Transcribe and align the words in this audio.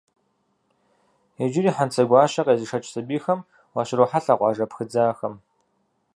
Иджыри 1.43 1.71
Хьэнцэгуащэ 1.75 2.41
къезышэкӏ 2.45 2.89
сэбийхэм 2.93 3.39
уащырохьэлӏэ 3.75 4.33
къуажэ 4.39 4.65
пхыдзахэм. 4.71 5.35